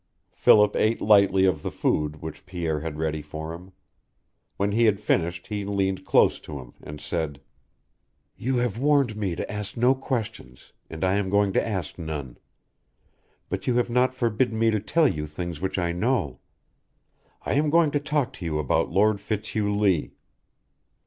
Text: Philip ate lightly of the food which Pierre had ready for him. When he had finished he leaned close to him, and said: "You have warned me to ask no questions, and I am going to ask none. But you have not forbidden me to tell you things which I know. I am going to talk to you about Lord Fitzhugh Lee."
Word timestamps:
Philip 0.31 0.75
ate 0.75 0.99
lightly 0.99 1.45
of 1.45 1.61
the 1.61 1.69
food 1.69 2.23
which 2.23 2.47
Pierre 2.47 2.79
had 2.79 2.97
ready 2.97 3.21
for 3.21 3.53
him. 3.53 3.71
When 4.57 4.71
he 4.71 4.85
had 4.85 4.99
finished 4.99 5.45
he 5.45 5.63
leaned 5.63 6.05
close 6.05 6.39
to 6.39 6.59
him, 6.59 6.73
and 6.81 6.99
said: 6.99 7.39
"You 8.35 8.57
have 8.57 8.79
warned 8.79 9.15
me 9.15 9.35
to 9.35 9.51
ask 9.51 9.77
no 9.77 9.93
questions, 9.93 10.73
and 10.89 11.03
I 11.03 11.17
am 11.17 11.29
going 11.29 11.53
to 11.53 11.63
ask 11.63 11.99
none. 11.99 12.39
But 13.47 13.67
you 13.67 13.75
have 13.75 13.91
not 13.91 14.15
forbidden 14.15 14.57
me 14.57 14.71
to 14.71 14.79
tell 14.79 15.07
you 15.07 15.27
things 15.27 15.61
which 15.61 15.77
I 15.77 15.91
know. 15.91 16.39
I 17.45 17.53
am 17.53 17.69
going 17.69 17.91
to 17.91 17.99
talk 17.99 18.33
to 18.33 18.43
you 18.43 18.57
about 18.57 18.89
Lord 18.89 19.21
Fitzhugh 19.21 19.71
Lee." 19.71 20.13